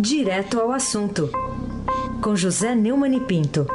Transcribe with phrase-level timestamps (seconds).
[0.00, 1.28] Direto ao assunto,
[2.22, 3.66] com José Neumann e Pinto.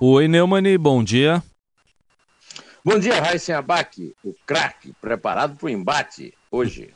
[0.00, 1.42] Oi, Neumani, bom dia.
[2.82, 6.94] Bom dia, Raíssen Abac, o craque, preparado para o embate hoje.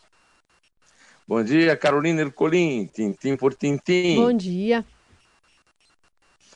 [1.29, 4.17] Bom dia, Carolina Ercolim, tintim por tintim.
[4.17, 4.83] Bom dia.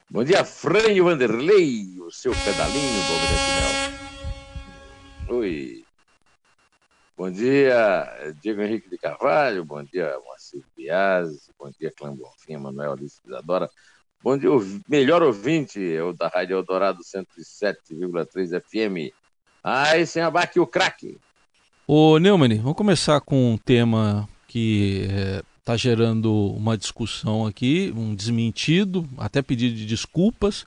[0.09, 3.13] Bom dia, Frânio Vanderlei, o seu pedalinho do
[5.29, 5.39] Mel.
[5.41, 5.80] Oi.
[7.21, 8.09] Bom dia,
[8.41, 9.63] Diego Henrique de Carvalho.
[9.63, 11.51] Bom dia, Moacir Biasi.
[11.59, 13.69] Bom dia, Clã Bonfim, Manuel Alice Isadora.
[14.25, 14.49] Bom dia,
[14.89, 19.15] melhor ouvinte, é o da Rádio Eldorado 107,3 FM.
[19.63, 21.19] Ai, sem abaque o craque.
[21.87, 25.07] Ô, Neumann, vamos começar com um tema que
[25.59, 30.67] está é, gerando uma discussão aqui, um desmentido, até pedido de desculpas.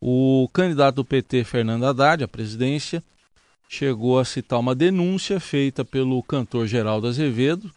[0.00, 3.04] O candidato do PT, Fernando Haddad, à presidência,
[3.70, 7.70] chegou a citar uma denúncia feita pelo cantor Geraldo Azevedo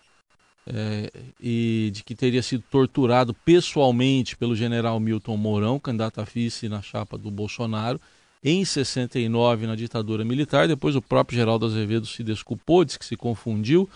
[0.65, 6.67] é, e de que teria sido torturado pessoalmente pelo general Milton Mourão, candidato a vice
[6.67, 8.01] na chapa do Bolsonaro,
[8.43, 10.67] em 69 na ditadura militar.
[10.67, 13.87] Depois o próprio Geraldo Azevedo se desculpou, disse que se confundiu.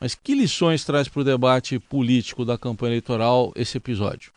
[0.00, 4.35] Mas que lições traz para o debate político da campanha eleitoral esse episódio?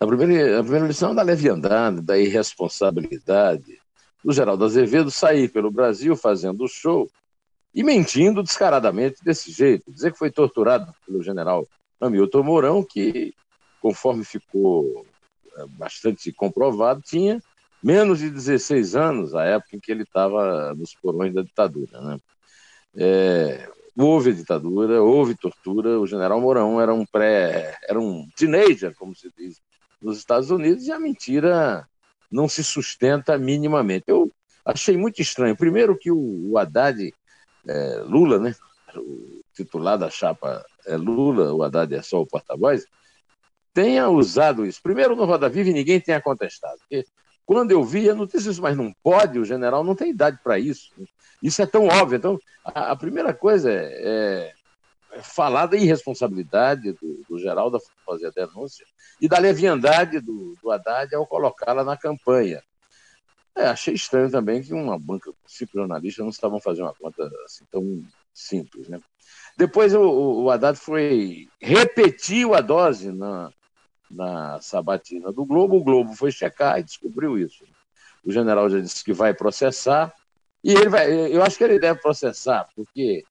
[0.00, 3.78] A primeira, a primeira lição é da leviandade, da irresponsabilidade
[4.24, 7.10] do Geraldo Azevedo sair pelo Brasil fazendo o show
[7.74, 9.92] e mentindo descaradamente desse jeito.
[9.92, 11.66] Dizer que foi torturado pelo general
[12.00, 13.34] Hamilton Mourão, que,
[13.80, 15.04] conforme ficou
[15.56, 17.42] é, bastante comprovado, tinha
[17.82, 22.00] menos de 16 anos, a época em que ele estava nos porões da ditadura.
[22.00, 22.18] Né?
[22.96, 29.14] É, houve ditadura, houve tortura, o general Mourão era um pré, era um teenager, como
[29.14, 29.60] se diz
[30.00, 31.86] nos Estados Unidos, e a mentira
[32.30, 34.04] não se sustenta minimamente.
[34.06, 34.30] Eu
[34.64, 35.56] achei muito estranho.
[35.56, 37.12] Primeiro que o, Haddad,
[37.66, 38.54] é, Lula, né,
[38.94, 42.84] o titular da chapa é Lula, o Haddad é só o porta-voz,
[43.74, 44.80] tenha usado isso.
[44.82, 46.78] Primeiro, no Roda Viva, ninguém tenha contestado.
[46.78, 47.06] Porque
[47.46, 50.90] quando eu vi a notícia, mas não pode, o general não tem idade para isso.
[51.42, 52.16] Isso é tão óbvio.
[52.16, 54.52] Então, a, a primeira coisa é, é,
[55.22, 58.86] falar da irresponsabilidade do, do Geraldo fazer a denúncia
[59.20, 62.62] e da leviandade do, do Haddad ao colocá-la na campanha.
[63.56, 67.64] É, achei estranho também que uma banca, cinco jornalistas, não estavam fazendo uma conta assim
[67.70, 68.88] tão simples.
[68.88, 69.00] Né?
[69.56, 70.00] Depois o,
[70.44, 73.50] o Haddad foi repetiu a dose na,
[74.08, 75.76] na sabatina do Globo.
[75.76, 77.64] O Globo foi checar e descobriu isso.
[78.24, 80.14] O general já disse que vai processar.
[80.62, 83.24] E ele vai, eu acho que ele deve processar, porque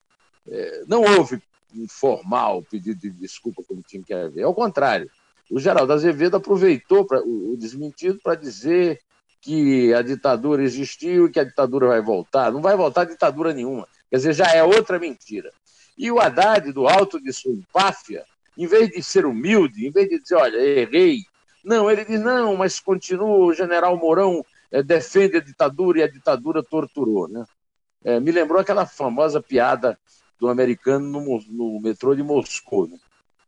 [0.49, 1.41] é, não houve
[1.89, 4.43] formal pedido de desculpa como tinha que haver.
[4.43, 5.09] Ao contrário,
[5.49, 8.99] o Geraldo Azevedo aproveitou pra, o, o desmentido para dizer
[9.41, 12.51] que a ditadura existiu e que a ditadura vai voltar.
[12.51, 13.87] Não vai voltar ditadura nenhuma.
[14.09, 15.51] Quer dizer, já é outra mentira.
[15.97, 18.23] E o Haddad, do alto de sua empáfia,
[18.57, 21.21] em vez de ser humilde, em vez de dizer, olha, errei,
[21.63, 26.09] não, ele diz, não, mas continua, o general Mourão é, defende a ditadura e a
[26.09, 27.27] ditadura torturou.
[27.27, 27.45] Né?
[28.03, 29.97] É, me lembrou aquela famosa piada
[30.39, 32.87] do americano no, no metrô de Moscou.
[32.87, 32.97] Né?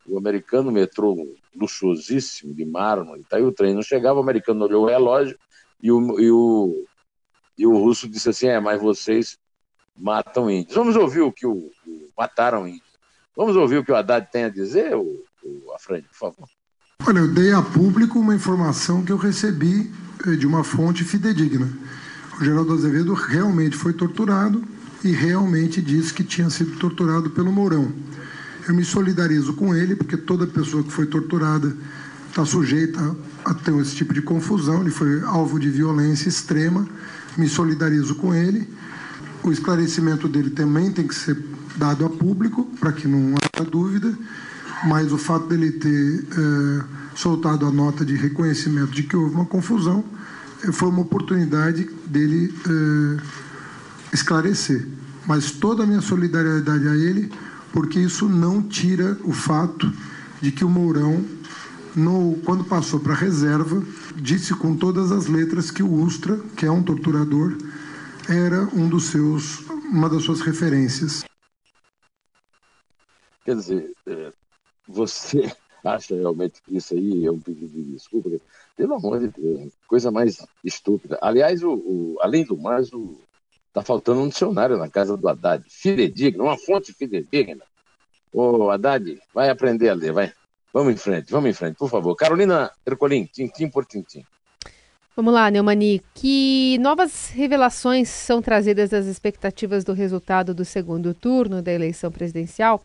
[0.08, 1.16] O americano, metrô
[1.56, 5.38] luxuosíssimo, de mármore, tá aí o trem não chegava, o americano olhou o relógio
[5.82, 6.86] e o, e o,
[7.58, 9.38] e o russo disse assim, é, mas vocês
[9.96, 10.76] matam índios.
[10.76, 12.90] Vamos ouvir o que o, o mataram índios.
[13.36, 16.50] Vamos ouvir o que o Haddad tem a dizer, o, o Afrânio, por favor.
[17.08, 19.90] Olha, eu dei a público uma informação que eu recebi
[20.28, 21.70] eh, de uma fonte fidedigna.
[22.40, 24.62] O Geraldo Azevedo realmente foi torturado
[25.04, 27.92] e realmente disse que tinha sido torturado pelo Mourão.
[28.68, 31.76] Eu me solidarizo com ele, porque toda pessoa que foi torturada
[32.28, 34.82] está sujeita a ter esse tipo de confusão.
[34.82, 36.88] Ele foi alvo de violência extrema.
[37.38, 38.68] Me solidarizo com ele.
[39.42, 41.38] O esclarecimento dele também tem que ser
[41.78, 44.14] dado a público, para que não haja dúvida,
[44.86, 46.84] mas o fato dele ter é,
[47.16, 50.04] soltado a nota de reconhecimento de que houve uma confusão
[50.64, 53.49] é, foi uma oportunidade dele é,
[54.14, 54.88] esclarecer.
[55.26, 57.32] Mas toda a minha solidariedade a ele,
[57.72, 59.92] porque isso não tira o fato
[60.42, 61.24] de que o Mourão,
[61.96, 63.84] no, quando passou para a reserva,
[64.16, 67.58] disse com todas as letras que o Ustra, que é um torturador,
[68.28, 71.24] era um dos seus, uma das suas referências.
[73.44, 74.32] Quer dizer, é,
[74.88, 75.52] você
[75.84, 78.30] acha realmente que isso aí é um pedido de desculpa?
[78.76, 81.18] Pelo amor de Deus, coisa mais estúpida.
[81.22, 83.20] Aliás, o, o além do mais, o,
[83.74, 85.64] tá faltando um dicionário na casa do Haddad.
[85.70, 87.64] Fidedigna, uma fonte fidedigna.
[88.34, 90.32] Ô, Haddad, vai aprender a ler, vai.
[90.74, 92.16] Vamos em frente, vamos em frente, por favor.
[92.16, 94.24] Carolina Ercolim, tintim por tintim.
[95.16, 96.02] Vamos lá, Neumani.
[96.14, 102.82] Que novas revelações são trazidas das expectativas do resultado do segundo turno da eleição presidencial?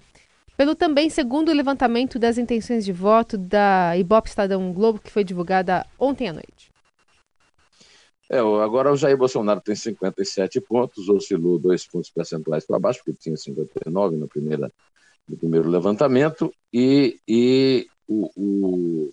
[0.56, 5.86] Pelo também segundo levantamento das intenções de voto da Ibope Estadão Globo, que foi divulgada
[5.98, 6.73] ontem à noite.
[8.34, 13.16] É, agora o Jair Bolsonaro tem 57 pontos, oscilou dois pontos percentuais para baixo, porque
[13.16, 14.72] tinha 59 no, primeira,
[15.28, 19.10] no primeiro levantamento, e, e o, o,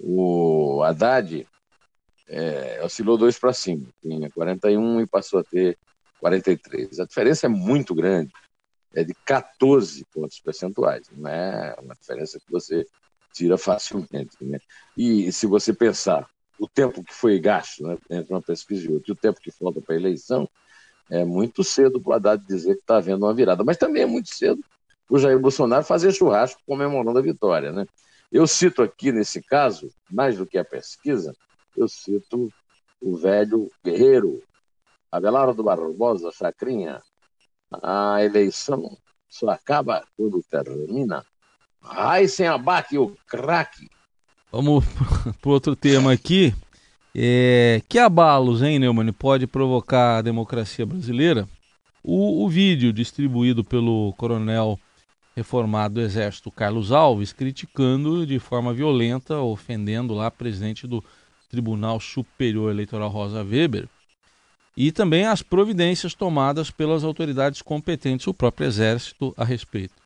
[0.00, 1.46] o Haddad
[2.26, 5.78] é, oscilou dois para cima, tinha 41 e passou a ter
[6.18, 6.98] 43.
[6.98, 8.32] A diferença é muito grande,
[8.92, 12.84] é de 14 pontos percentuais, não é uma diferença que você
[13.32, 14.36] tira facilmente.
[14.40, 14.58] Né?
[14.96, 16.28] E se você pensar
[16.62, 19.50] o tempo que foi gasto né, entre uma pesquisa e outra e o tempo que
[19.50, 20.48] falta para a eleição,
[21.10, 23.64] é muito cedo para o Haddad dizer que está havendo uma virada.
[23.64, 24.62] Mas também é muito cedo
[25.08, 27.72] para o Jair Bolsonaro fazer churrasco comemorando a vitória.
[27.72, 27.84] Né?
[28.30, 31.34] Eu cito aqui, nesse caso, mais do que a pesquisa,
[31.76, 32.48] eu cito
[33.00, 34.40] o velho guerreiro
[35.10, 37.02] Abelardo Barbosa Chacrinha.
[37.82, 38.96] A eleição
[39.28, 41.26] só acaba quando termina.
[41.82, 43.90] Ai, sem abate o craque
[44.52, 44.84] Vamos
[45.40, 46.54] para outro tema aqui.
[47.14, 51.48] É, que abalos, hein, Neumann, pode provocar a democracia brasileira?
[52.04, 54.78] O, o, vídeo distribuído pelo coronel
[55.34, 61.02] reformado do Exército Carlos Alves, criticando de forma violenta, ofendendo lá presidente do
[61.48, 63.88] Tribunal Superior Eleitoral Rosa Weber,
[64.76, 70.01] e também as providências tomadas pelas autoridades competentes, o próprio Exército, a respeito.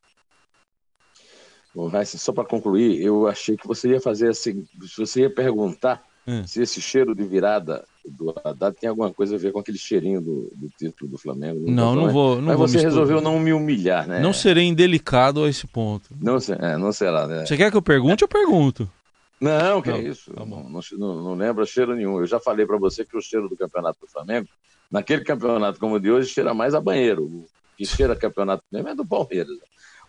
[1.76, 6.42] Bom, só para concluir, eu achei que você ia fazer assim, você ia perguntar hum.
[6.46, 10.22] se esse cheiro de virada do Haddad tem alguma coisa a ver com aquele cheirinho
[10.22, 11.70] do, do título do Flamengo.
[11.70, 12.36] Não, não, vou.
[12.36, 14.20] Não Mas vou você resolveu não me humilhar, né?
[14.20, 16.08] Não serei indelicado a esse ponto.
[16.18, 17.44] Não, é, não será, né?
[17.44, 18.24] Você quer que eu pergunte?
[18.24, 18.90] Eu pergunto.
[19.38, 20.32] Não, que não, é isso.
[20.32, 22.20] Tá não, não, não, lembra cheiro nenhum.
[22.20, 24.48] Eu já falei para você que o cheiro do campeonato do Flamengo,
[24.90, 27.24] naquele campeonato como o de hoje, cheira mais a banheiro.
[27.24, 27.44] O
[27.76, 29.58] que cheira campeonato mesmo é do Palmeiras.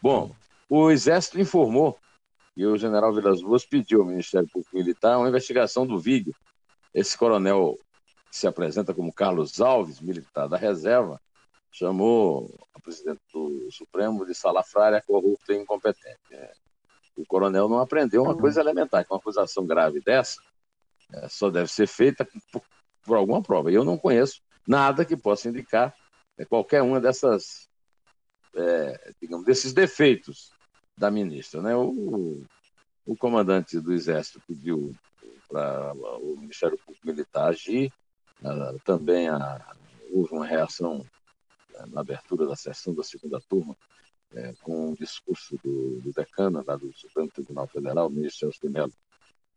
[0.02, 0.34] Bom,
[0.70, 1.98] o Exército informou
[2.56, 6.36] e o general Vilas Boas pediu ao Ministério Público Militar uma investigação do vídeo.
[6.92, 7.78] Esse coronel
[8.32, 11.22] que se apresenta como Carlos Alves, militar da reserva,
[11.72, 16.18] chamou o presidente do Supremo de salafrária, corrupta e incompetente.
[16.32, 16.52] É.
[17.16, 20.42] O coronel não aprendeu uma coisa elementar, que uma acusação grave dessa
[21.14, 22.64] é, só deve ser feita por,
[23.04, 23.72] por, alguma prova.
[23.72, 25.96] E eu não conheço nada que possa indicar
[26.38, 27.70] é, qualquer uma dessas,
[28.56, 30.57] é, digamos, desses defeitos
[30.98, 31.62] da ministra.
[31.62, 31.76] Né?
[31.76, 32.44] O,
[33.06, 34.94] o comandante do Exército pediu
[35.48, 37.92] para o Ministério Público Militar agir,
[38.84, 39.76] também a,
[40.12, 43.76] houve uma reação uh, na abertura da sessão da segunda turma,
[44.34, 48.60] uh, com o discurso do, do decano lá do Supremo Tribunal Federal, o ministro Celso
[48.62, 48.94] de Mello,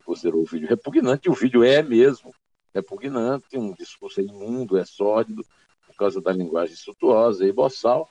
[0.04, 2.34] considerou o vídeo repugnante, e o vídeo é mesmo
[2.74, 5.44] repugnante, um discurso imundo, é sórdido,
[5.86, 8.08] por causa da linguagem suntuosa e boçal,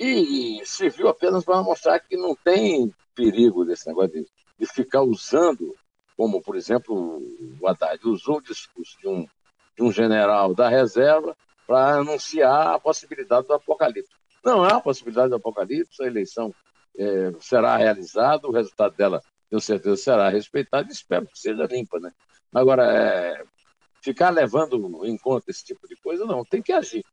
[0.00, 4.26] e serviu apenas para mostrar que não tem perigo desse negócio de,
[4.58, 5.76] de ficar usando,
[6.16, 7.22] como, por exemplo,
[7.60, 9.26] o Haddad usou o discurso de um,
[9.76, 11.36] de um general da reserva
[11.66, 14.10] para anunciar a possibilidade do apocalipse.
[14.42, 16.54] Não há possibilidade do apocalipse, a eleição
[16.96, 22.00] é, será realizada, o resultado dela, tenho certeza, será respeitado, espero que seja limpa.
[22.00, 22.10] Né?
[22.54, 23.44] Agora, é,
[24.00, 27.04] ficar levando em conta esse tipo de coisa, não, tem que agir.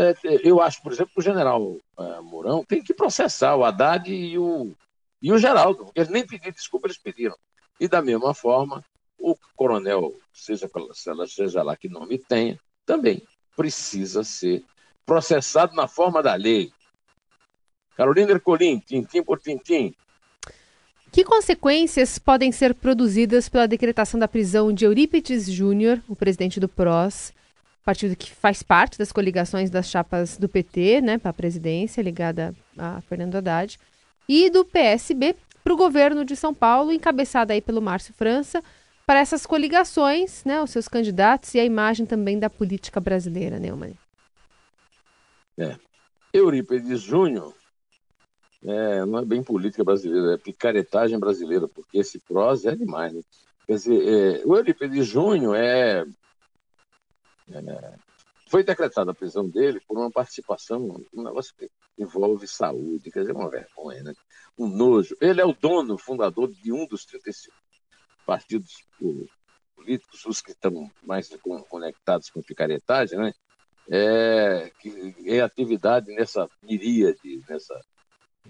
[0.00, 4.10] É, eu acho, por exemplo, que o general é, Mourão tem que processar o Haddad
[4.10, 4.72] e o,
[5.20, 7.36] e o Geraldo, eles nem pediram desculpa, eles pediram.
[7.78, 8.82] E da mesma forma,
[9.18, 10.70] o coronel, seja,
[11.28, 13.22] seja lá que nome tenha, também
[13.54, 14.64] precisa ser
[15.04, 16.72] processado na forma da lei.
[17.94, 19.94] Carolina Ercolim, tintim por tintim.
[21.12, 26.68] Que consequências podem ser produzidas pela decretação da prisão de Eurípides Júnior, o presidente do
[26.68, 27.34] PROS,
[27.84, 32.54] partido que faz parte das coligações das chapas do PT, né, para a presidência, ligada
[32.76, 33.78] a Fernando Haddad,
[34.28, 38.62] e do PSB para o governo de São Paulo, encabeçada aí pelo Márcio França,
[39.06, 43.94] para essas coligações, né, os seus candidatos e a imagem também da política brasileira, Neumann.
[45.58, 45.76] É.
[46.32, 47.52] Eurípides Júnior
[48.64, 53.22] é, não é bem política brasileira, é picaretagem brasileira, porque esse prós é demais, né?
[53.66, 56.04] Quer dizer, é, o Eurípides Júnior é
[57.52, 57.94] é,
[58.48, 63.32] foi decretada a prisão dele por uma participação, um negócio que envolve saúde, quer dizer,
[63.32, 64.12] uma vergonha, né?
[64.58, 65.16] um nojo.
[65.20, 67.54] Ele é o dono, fundador de um dos 35
[68.26, 68.84] partidos
[69.76, 71.28] políticos, os que estão mais
[71.68, 73.32] conectados com picaretagem, né?
[73.92, 77.80] É, que é atividade nessa miríade, nessa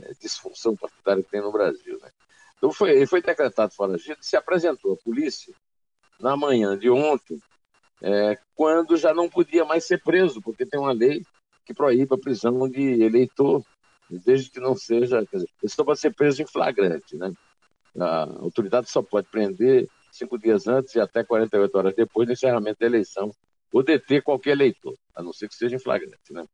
[0.01, 1.99] é, disfunção partidária que tem no Brasil.
[2.01, 2.11] Né?
[2.57, 5.55] Então foi, ele foi decretado foragido se apresentou à polícia
[6.19, 7.41] na manhã de ontem
[8.03, 11.23] é, quando já não podia mais ser preso, porque tem uma lei
[11.65, 13.63] que proíbe a prisão de eleitor,
[14.11, 15.25] desde que não seja.
[15.27, 17.17] Quer dizer, estão para ser preso em flagrante.
[17.17, 17.33] Né?
[17.99, 22.81] A autoridade só pode prender cinco dias antes e até 48 horas depois do encerramento
[22.81, 23.31] da eleição,
[23.73, 26.33] ou deter qualquer eleitor, a não ser que seja em flagrante.
[26.33, 26.45] Né?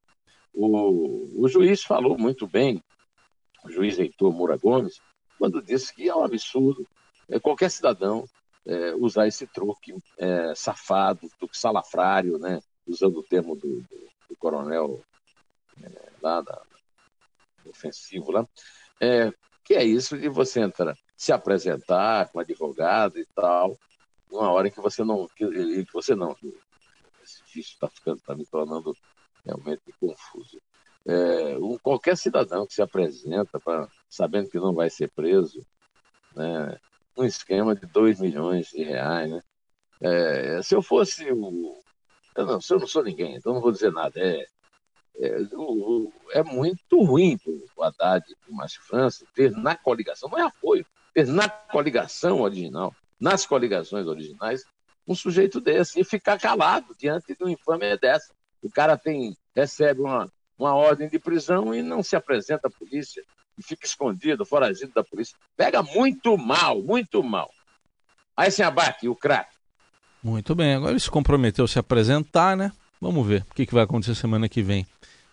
[0.52, 2.82] O, o juiz falou muito bem,
[3.64, 5.00] o juiz Heitor Moura Gomes,
[5.38, 6.86] quando disse que é um absurdo
[7.28, 8.24] é, qualquer cidadão
[8.66, 12.60] é, usar esse truque é, safado, truque salafrário, né?
[12.86, 15.02] usando o termo do, do, do coronel
[15.82, 16.62] é, lá, da,
[17.68, 18.46] ofensivo lá,
[19.00, 19.32] é,
[19.64, 23.76] que é isso de você entrar, se apresentar com advogado e tal,
[24.30, 26.36] numa hora que você não, que, que você não,
[27.22, 28.96] esse difícil está ficando, está me tornando
[29.44, 30.60] realmente confuso.
[31.04, 35.64] É, um, qualquer cidadão que se apresenta pra, sabendo que não vai ser preso,
[36.34, 36.78] né,
[37.16, 39.30] um esquema de 2 milhões de reais.
[39.30, 39.40] Né?
[40.00, 41.80] É, se eu fosse o.
[42.36, 44.20] Eu não, se eu não sou ninguém, então não vou dizer nada.
[44.20, 44.46] É,
[45.18, 50.28] é, o, é muito ruim para o Haddad e o Márcio França ter na coligação,
[50.28, 54.64] não é apoio, ter na coligação original, nas coligações originais,
[55.08, 58.34] um sujeito desse e ficar calado diante de uma infâmia dessa.
[58.60, 63.24] O cara tem, recebe uma, uma ordem de prisão e não se apresenta à polícia,
[63.58, 65.36] e fica escondido, foragido da polícia.
[65.56, 67.50] Pega muito mal, muito mal.
[68.36, 69.56] Aí sem abate, o craque.
[70.22, 72.72] Muito bem, agora ele se comprometeu a se apresentar, né?
[73.00, 74.86] Vamos ver o que, que vai acontecer semana que vem,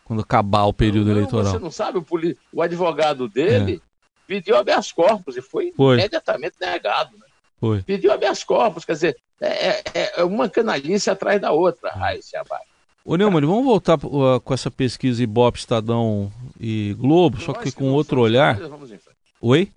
[0.04, 1.52] quando acabar o período não, eleitoral.
[1.52, 2.38] Você não sabe, o, poli...
[2.52, 3.80] o advogado dele é.
[4.28, 5.96] pediu habeas corpus e foi, foi.
[5.96, 7.18] imediatamente negado.
[7.18, 7.26] Né?
[7.60, 7.82] Foi.
[7.82, 11.92] Pediu habeas corpus, quer dizer, é, é, é uma canalice atrás da outra.
[11.96, 12.73] Aí se abate.
[13.06, 17.92] Ô Neumann, vamos voltar uh, com essa pesquisa Ibope, Estadão e Globo, só que com
[17.92, 18.58] outro olhar.
[19.42, 19.70] Oi?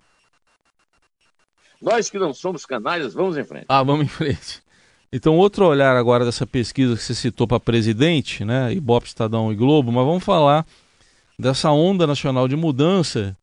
[1.81, 3.65] Nós que não somos canalhas, vamos em frente.
[3.67, 4.63] Ah, vamos em frente.
[5.11, 8.73] Então, outro olhar agora dessa pesquisa que você citou para presidente, né?
[8.73, 10.65] Ibope, Estadão e Globo, mas vamos falar
[11.37, 13.35] dessa onda nacional de mudança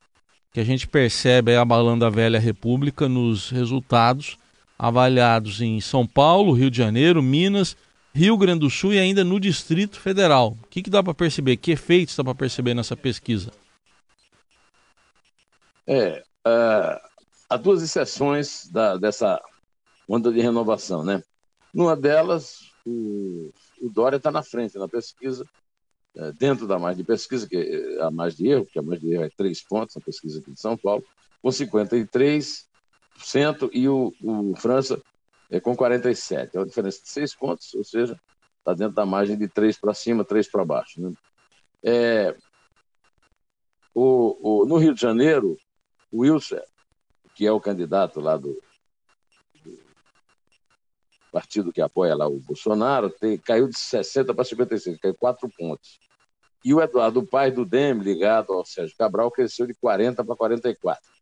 [0.50, 4.38] que a gente percebe abalando a velha república nos resultados
[4.78, 7.76] avaliados em São Paulo, Rio de Janeiro, Minas
[8.14, 10.56] Rio Grande do Sul e ainda no Distrito Federal.
[10.62, 11.56] O que, que dá para perceber?
[11.56, 13.50] Que efeitos dá para perceber nessa pesquisa?
[15.84, 17.00] É, uh,
[17.50, 19.42] há duas exceções da, dessa
[20.08, 21.24] onda de renovação, né?
[21.74, 23.50] Numa delas, o,
[23.82, 25.44] o Dória está na frente na pesquisa,
[26.16, 29.08] é, dentro da margem de pesquisa, que é a margem de erro, que a margem
[29.08, 31.02] de erro é três pontos na pesquisa aqui de São Paulo,
[31.42, 32.64] com 53%,
[33.72, 35.02] e o, o França
[35.60, 36.56] com 47.
[36.56, 38.20] É uma diferença de seis pontos, ou seja,
[38.58, 41.00] está dentro da margem de três para cima, três para baixo.
[41.00, 41.12] Né?
[41.82, 42.36] É,
[43.94, 45.56] o, o, no Rio de Janeiro,
[46.10, 46.60] o Wilson,
[47.34, 48.60] que é o candidato lá do,
[49.62, 49.78] do
[51.30, 56.00] partido que apoia lá o Bolsonaro, tem, caiu de 60 para 55, caiu quatro pontos.
[56.64, 61.13] E o Eduardo Paes, do DEM, ligado ao Sérgio Cabral, cresceu de 40 para 44.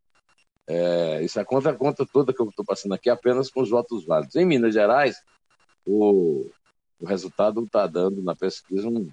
[0.66, 4.04] É, isso é a conta toda que eu estou passando aqui apenas com os votos
[4.06, 4.36] válidos.
[4.36, 5.16] Em Minas Gerais,
[5.84, 6.48] o,
[7.00, 9.10] o resultado está dando na pesquisa um,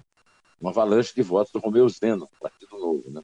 [0.60, 3.22] uma avalanche de votos do Romeu Zeno, Partido Novo, né?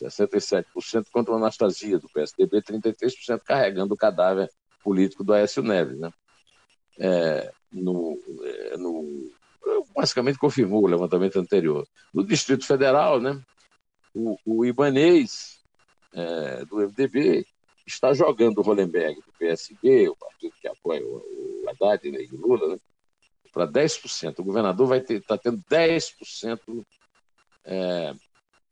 [0.00, 4.48] 67% contra o Anastasia, do PSDB, 33% carregando o cadáver
[4.82, 6.10] político do Aécio Neves, né?
[6.98, 9.30] É, no, é, no,
[9.94, 11.86] basicamente confirmou o levantamento anterior.
[12.14, 13.40] No Distrito Federal, né?
[14.14, 15.59] O, o Ibanês
[16.14, 17.46] é, do MDB
[17.86, 22.34] está jogando o Hollenberg do PSB, o partido que apoia o, o Haddad né, e
[22.34, 22.78] o Lula, né,
[23.52, 24.38] para 10%.
[24.38, 26.84] O governador vai estar tá tendo 10%
[27.64, 28.14] é,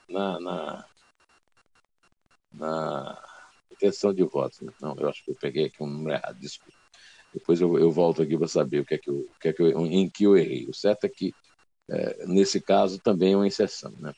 [0.09, 0.85] na, na,
[2.53, 3.25] na
[3.73, 4.61] intenção de votos.
[4.61, 4.73] Né?
[4.81, 6.79] Não, eu acho que eu peguei aqui um número errado, desculpa.
[7.33, 9.53] Depois eu, eu volto aqui para saber o que é que eu, o que é
[9.53, 10.67] que eu, em que eu errei.
[10.67, 11.35] O certo é que,
[11.91, 13.93] é, nesse caso, também é uma exceção.
[13.99, 14.13] Né?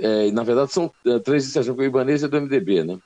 [0.00, 2.98] É, na verdade, são é, três exceções, o Ibanez é do MDB, né?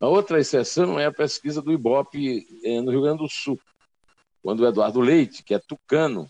[0.00, 3.60] A outra exceção é a pesquisa do Ibope é, no Rio Grande do Sul,
[4.42, 6.28] quando o Eduardo Leite, que é tucano,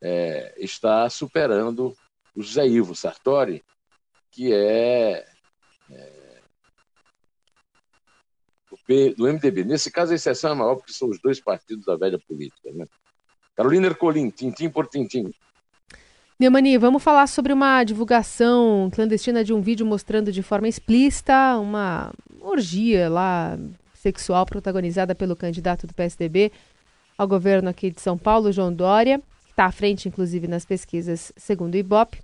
[0.00, 1.96] é, está superando
[2.34, 3.64] o José Ivo Sartori,
[4.30, 5.26] que é,
[5.90, 6.32] é
[9.16, 9.64] do MDB.
[9.64, 12.70] Nesse caso, a exceção é maior, porque são os dois partidos da velha política.
[12.72, 12.86] Né?
[13.54, 15.32] Carolina Ercolim, tintim por tintim.
[16.38, 22.12] Neumani, vamos falar sobre uma divulgação clandestina de um vídeo mostrando de forma explícita uma
[22.40, 23.56] orgia lá
[23.94, 26.50] sexual protagonizada pelo candidato do PSDB
[27.16, 31.32] ao governo aqui de São Paulo, João Dória, que está à frente, inclusive, nas pesquisas
[31.36, 32.18] segundo o Ibope.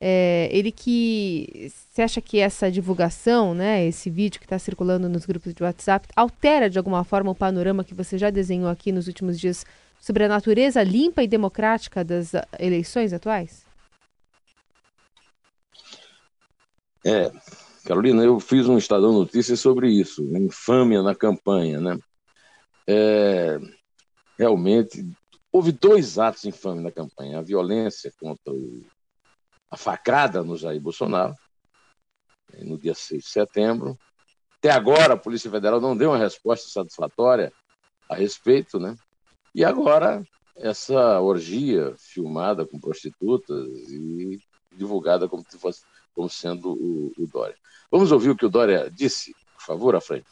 [0.00, 5.26] É, ele que você acha que essa divulgação, né, esse vídeo que está circulando nos
[5.26, 9.08] grupos de WhatsApp, altera de alguma forma o panorama que você já desenhou aqui nos
[9.08, 9.66] últimos dias
[10.00, 13.66] sobre a natureza limpa e democrática das eleições atuais?
[17.04, 17.30] É,
[17.84, 21.98] Carolina, eu fiz um Estadão Notícias sobre isso, infâmia na campanha, né?
[22.86, 23.58] É,
[24.38, 25.06] realmente,
[25.52, 28.84] houve dois atos infames na campanha: a violência contra o,
[29.70, 31.34] a facada no Jair Bolsonaro,
[32.58, 33.98] no dia 6 de setembro.
[34.58, 37.52] Até agora, a Polícia Federal não deu uma resposta satisfatória
[38.08, 38.96] a respeito, né?
[39.54, 40.22] E agora,
[40.56, 44.38] essa orgia filmada com prostitutas e
[44.76, 45.82] divulgada como, fosse,
[46.14, 47.56] como sendo o, o Dória.
[47.90, 50.26] Vamos ouvir o que o Dória disse, por favor, à frente.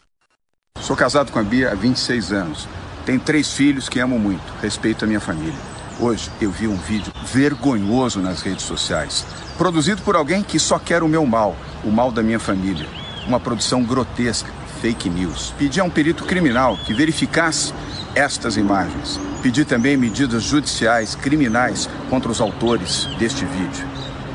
[0.81, 2.69] Sou casado com a Bia há 26 anos.
[3.05, 5.59] Tenho três filhos que amo muito, respeito a minha família.
[5.99, 9.25] Hoje eu vi um vídeo vergonhoso nas redes sociais,
[9.57, 12.87] produzido por alguém que só quer o meu mal, o mal da minha família.
[13.27, 15.55] Uma produção grotesca, fake news.
[15.59, 17.73] Pedi a um perito criminal que verificasse
[18.17, 19.21] estas imagens.
[19.43, 23.87] Pedi também medidas judiciais criminais contra os autores deste vídeo.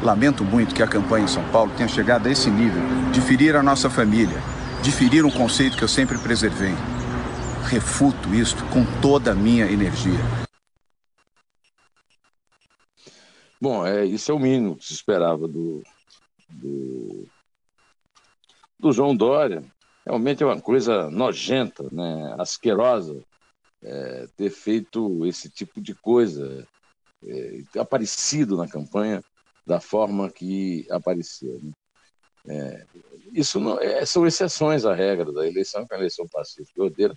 [0.04, 3.56] Lamento muito que a campanha em São Paulo tenha chegado a esse nível de ferir
[3.56, 4.38] a nossa família,
[4.84, 6.74] de ferir um conceito que eu sempre preservei.
[7.66, 10.20] Refuto isto com toda a minha energia.
[13.60, 15.84] Bom, é, isso é o mínimo que se esperava do,
[16.50, 17.26] do,
[18.80, 19.64] do João Dória.
[20.06, 22.36] Realmente é uma coisa nojenta, né?
[22.40, 23.24] asquerosa,
[23.84, 26.68] é, ter feito esse tipo de coisa,
[27.26, 29.24] é, ter aparecido na campanha
[29.66, 31.60] da forma que apareceu.
[31.62, 31.72] Né?
[32.48, 32.86] É,
[33.34, 36.84] isso não, é, são exceções à regra da eleição, que é uma eleição pacífica e
[36.84, 37.14] ordeira,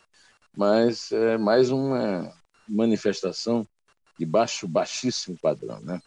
[0.56, 2.32] mas é mais uma
[2.68, 3.66] manifestação
[4.18, 5.80] de baixo, baixíssimo padrão.
[5.80, 6.00] Né?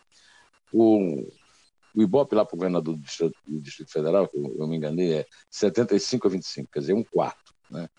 [0.72, 1.28] O,
[1.96, 4.78] o Ibope lá para o governador do Distrito, do Distrito Federal, que eu, eu, me
[4.78, 7.54] enganei, é 75 a 25, quer dizer, um quarto.
[7.70, 7.90] Né?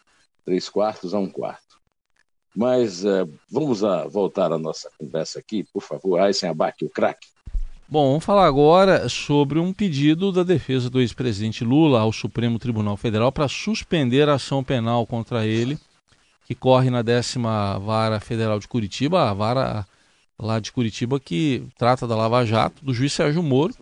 [0.45, 1.68] Três quartos a um quarto.
[2.57, 6.21] Mas é, vamos a, voltar à nossa conversa aqui, por favor.
[6.21, 7.29] Aysen Abac, o craque.
[7.91, 12.99] Bom, vamos falar agora sobre um pedido da defesa do ex-presidente Lula ao Supremo Tribunal
[12.99, 15.79] Federal para suspender a ação penal contra ele,
[16.47, 19.87] que corre na décima vara federal de Curitiba, a vara
[20.39, 23.75] lá de Curitiba que trata da Lava Jato, do juiz Sérgio Moro.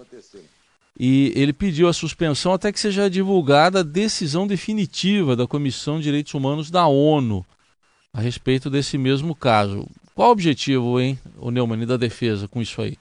[0.98, 6.04] E ele pediu a suspensão até que seja divulgada a decisão definitiva da Comissão de
[6.04, 7.44] Direitos Humanos da ONU
[8.16, 9.86] a respeito desse mesmo caso.
[10.14, 12.96] Qual o objetivo, hein, o Neumann, da defesa com isso aí?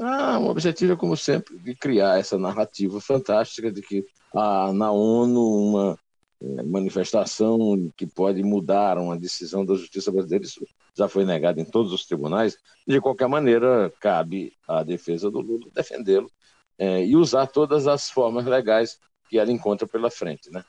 [0.00, 4.04] Ah, o objetivo é, como sempre, de criar essa narrativa fantástica de que
[4.34, 5.98] há na ONU uma
[6.40, 10.44] é, manifestação que pode mudar uma decisão da justiça brasileira.
[10.44, 12.58] Isso já foi negado em todos os tribunais.
[12.84, 16.28] De qualquer maneira, cabe à defesa do Lula defendê-lo
[16.76, 18.98] é, e usar todas as formas legais
[19.30, 20.50] que ela encontra pela frente.
[20.50, 20.64] Né?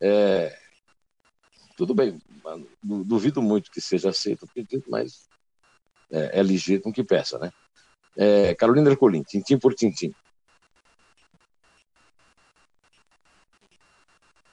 [0.00, 0.63] É,
[1.76, 2.20] tudo bem,
[2.82, 5.28] duvido muito que seja aceito o pedido, mas
[6.10, 7.50] é, é legítimo que peça, né?
[8.16, 10.14] É, Carolina Ercolim, tintim por tintim.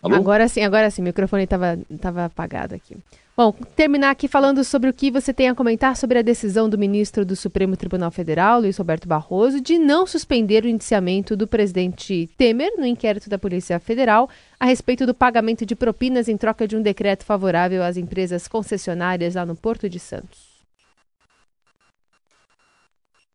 [0.02, 0.16] Alô?
[0.16, 2.98] Agora sim, agora sim, o microfone estava tava apagado aqui.
[3.38, 6.78] Bom, terminar aqui falando sobre o que você tem a comentar sobre a decisão do
[6.78, 12.30] ministro do Supremo Tribunal Federal, Luiz Roberto Barroso, de não suspender o indiciamento do presidente
[12.38, 14.28] Temer no inquérito da Polícia Federal
[14.60, 19.36] a respeito do pagamento de propinas em troca de um decreto favorável às empresas concessionárias
[19.36, 20.52] lá no Porto de Santos.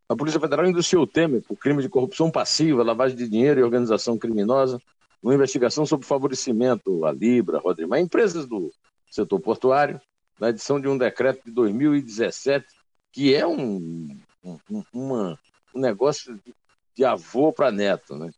[0.09, 3.63] A Polícia Federal indiciou o Temer por crime de corrupção passiva, lavagem de dinheiro e
[3.63, 4.81] organização criminosa,
[5.27, 8.73] uma investigação sobre favorecimento à Libra, Rodrimar, empresas do
[9.11, 10.01] setor portuário,
[10.39, 12.65] na edição de um decreto de 2017,
[13.11, 15.37] que é um, um, uma,
[15.75, 16.41] um negócio
[16.95, 18.31] de avô para neto, né?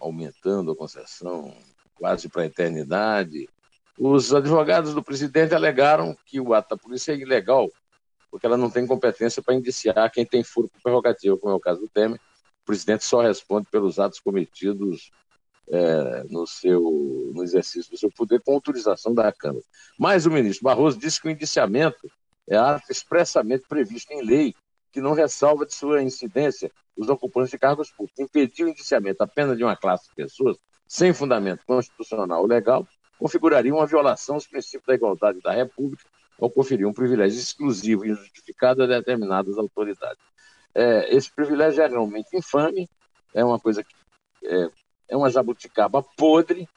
[0.00, 1.54] aumentando a concessão
[1.94, 3.46] quase para a eternidade.
[3.98, 7.68] Os advogados do presidente alegaram que o ato da polícia é ilegal
[8.30, 11.60] porque ela não tem competência para indiciar quem tem furo por prerrogativa, como é o
[11.60, 12.18] caso do Temer.
[12.62, 15.10] O presidente só responde pelos atos cometidos
[15.68, 16.80] é, no, seu,
[17.34, 19.64] no exercício do seu poder com autorização da Câmara.
[19.98, 22.10] Mas o ministro Barroso disse que o indiciamento
[22.48, 24.54] é ato expressamente previsto em lei,
[24.90, 28.18] que não ressalva de sua incidência os ocupantes de cargos públicos.
[28.20, 32.86] Impedir o indiciamento apenas de uma classe de pessoas, sem fundamento constitucional ou legal,
[33.18, 36.04] configuraria uma violação aos princípios da igualdade da República
[36.38, 40.22] ou conferir um privilégio exclusivo e injustificado a determinadas autoridades.
[40.74, 42.88] É, esse privilégio é realmente infame,
[43.32, 43.94] é uma coisa que
[44.44, 44.68] é
[45.22, 46.68] uma jabuticaba podre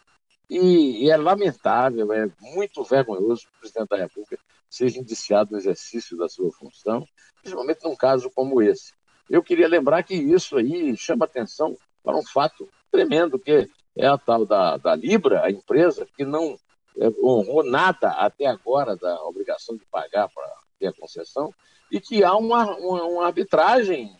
[0.50, 5.58] e, e, é lamentável, é muito vergonhoso que o presidente da República seja indiciado no
[5.58, 7.08] exercício da sua função,
[7.42, 8.94] principalmente num caso como esse.
[9.30, 14.18] Eu queria lembrar que isso aí chama atenção para um fato tremendo, que é a
[14.18, 16.58] tal da, da Libra, a empresa que não
[16.98, 21.52] é, honrou nada até agora da obrigação de pagar para ter a concessão,
[21.92, 24.16] e que há uma, uma, uma arbitragem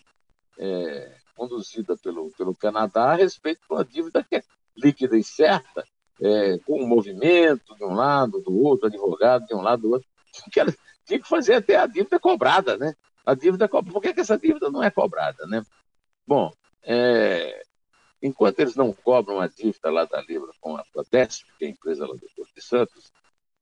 [0.58, 4.44] é, conduzida pelo, pelo Canadá a respeito de uma dívida que é
[4.76, 5.86] líquida e certa,
[6.22, 10.08] é, com um movimento de um lado, do outro, advogado de um lado, do outro,
[10.52, 10.74] que ela
[11.06, 12.96] tinha que fazer até a dívida cobrada, né?
[13.26, 15.64] A dívida Por que, que essa dívida não é cobrada, né?
[16.28, 16.52] Bom,
[16.84, 17.64] é,
[18.22, 21.72] enquanto eles não cobram a dívida lá da Libra com a Prodesp, que é a
[21.72, 23.12] empresa lá do Porto de Santos,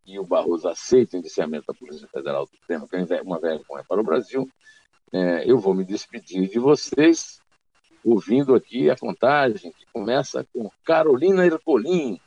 [0.06, 3.86] e o Barroso aceita o indiciamento da Polícia Federal do tema, que é uma vergonha
[3.88, 4.50] para o Brasil,
[5.14, 7.40] é, eu vou me despedir de vocês,
[8.04, 12.20] ouvindo aqui a contagem, que começa com Carolina Ercolim.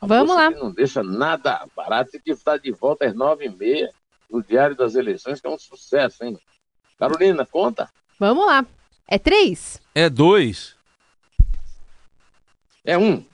[0.00, 0.50] Vamos lá.
[0.50, 3.92] Não deixa nada barato e que está de volta às nove e meia
[4.30, 6.38] no Diário das Eleições, que é um sucesso, hein?
[6.98, 7.90] Carolina, conta.
[8.18, 8.64] Vamos lá.
[9.06, 9.80] É três?
[9.94, 10.76] É dois.
[12.84, 13.24] É um.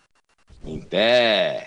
[0.65, 1.65] Em pé.